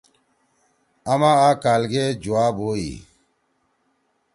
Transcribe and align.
آما 1.11 1.31
آ 1.47 1.49
کال 1.63 1.81
گے 1.91 2.05
جُوا 2.21 2.45
بُوئی۔ 2.57 2.91